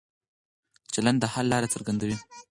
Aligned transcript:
چلن 0.93 1.15
د 1.19 1.23
حل 1.33 1.45
لاره 1.53 1.67
څرګندوي. 1.73 2.17